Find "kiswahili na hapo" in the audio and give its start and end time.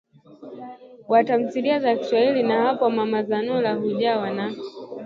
1.95-2.89